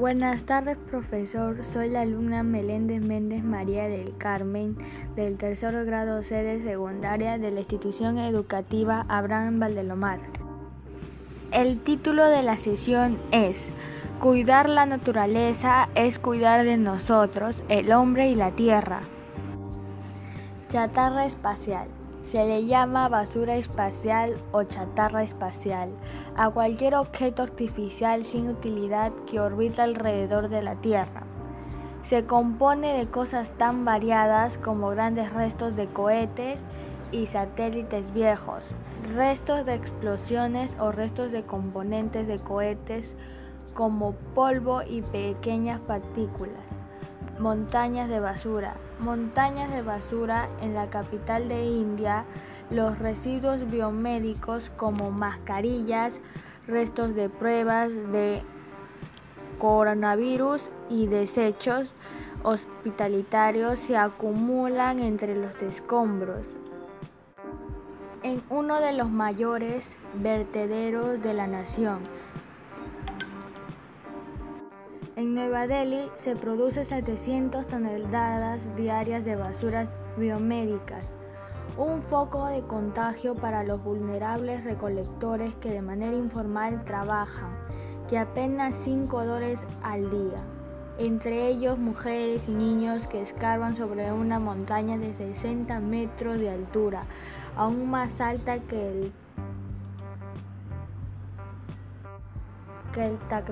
[0.00, 1.62] Buenas tardes, profesor.
[1.62, 4.78] Soy la alumna Meléndez Méndez María del Carmen
[5.14, 10.20] del tercer grado C de secundaria de la institución educativa Abraham Valdelomar.
[11.52, 13.68] El título de la sesión es
[14.20, 19.00] Cuidar la naturaleza es cuidar de nosotros, el hombre y la tierra.
[20.70, 21.88] Chatarra espacial.
[22.22, 25.90] Se le llama basura espacial o chatarra espacial
[26.36, 31.24] a cualquier objeto artificial sin utilidad que orbita alrededor de la Tierra.
[32.04, 36.60] Se compone de cosas tan variadas como grandes restos de cohetes
[37.10, 38.64] y satélites viejos,
[39.14, 43.14] restos de explosiones o restos de componentes de cohetes
[43.74, 46.79] como polvo y pequeñas partículas.
[47.40, 48.74] Montañas de basura.
[48.98, 52.26] Montañas de basura en la capital de India,
[52.68, 56.20] los residuos biomédicos como mascarillas,
[56.66, 58.42] restos de pruebas de
[59.58, 60.60] coronavirus
[60.90, 61.94] y desechos
[62.42, 66.44] hospitalitarios se acumulan entre los escombros.
[68.22, 69.82] En uno de los mayores
[70.12, 72.00] vertederos de la nación,
[75.16, 81.06] en Nueva Delhi se producen 700 toneladas diarias de basuras biomédicas,
[81.76, 87.56] un foco de contagio para los vulnerables recolectores que de manera informal trabajan,
[88.08, 90.38] que apenas 5 dólares al día,
[90.98, 97.00] entre ellos mujeres y niños que escarban sobre una montaña de 60 metros de altura,
[97.56, 99.12] aún más alta que el
[102.92, 103.44] que el Taj.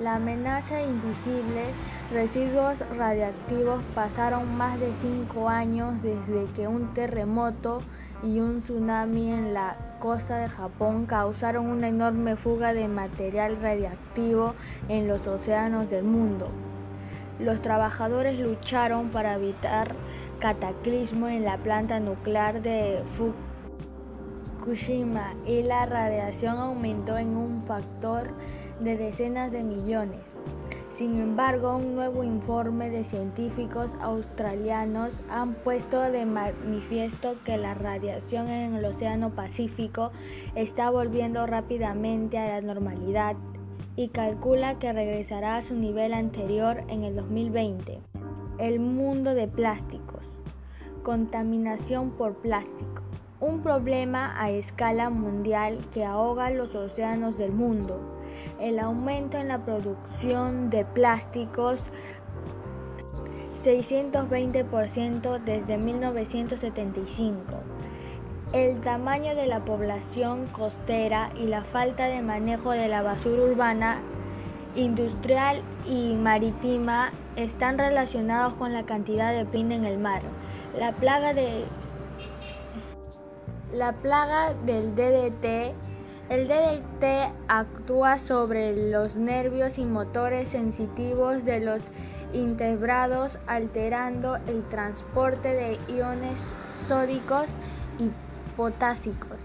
[0.00, 1.72] La amenaza invisible,
[2.10, 7.80] residuos radiactivos pasaron más de cinco años desde que un terremoto
[8.22, 14.54] y un tsunami en la costa de Japón causaron una enorme fuga de material radiactivo
[14.88, 16.48] en los océanos del mundo.
[17.38, 19.94] Los trabajadores lucharon para evitar
[20.40, 23.53] cataclismo en la planta nuclear de Fukushima
[25.46, 28.30] Y la radiación aumentó en un factor
[28.80, 30.20] de decenas de millones.
[30.96, 38.48] Sin embargo, un nuevo informe de científicos australianos han puesto de manifiesto que la radiación
[38.48, 40.12] en el Océano Pacífico
[40.54, 43.36] está volviendo rápidamente a la normalidad
[43.96, 48.00] y calcula que regresará a su nivel anterior en el 2020.
[48.58, 50.22] El mundo de plásticos.
[51.02, 53.03] Contaminación por plástico
[53.40, 58.00] un problema a escala mundial que ahoga los océanos del mundo.
[58.60, 61.80] El aumento en la producción de plásticos
[63.64, 67.42] 620% desde 1975.
[68.52, 73.98] El tamaño de la población costera y la falta de manejo de la basura urbana,
[74.76, 80.22] industrial y marítima están relacionados con la cantidad de pin en el mar.
[80.78, 81.64] La plaga de
[83.74, 85.74] la plaga del DDT.
[86.28, 91.82] El DDT actúa sobre los nervios y motores sensitivos de los
[92.32, 96.38] invertebrados alterando el transporte de iones
[96.88, 97.46] sódicos
[97.98, 98.10] y
[98.56, 99.38] potásicos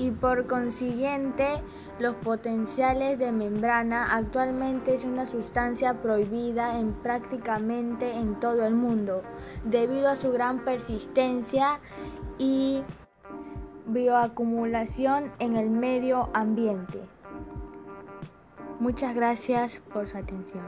[0.00, 1.60] y por consiguiente
[1.98, 9.22] los potenciales de membrana actualmente es una sustancia prohibida en prácticamente en todo el mundo
[9.64, 11.80] debido a su gran persistencia
[12.38, 12.82] y
[13.92, 17.00] bioacumulación en el medio ambiente.
[18.78, 20.64] Muchas gracias por su atención.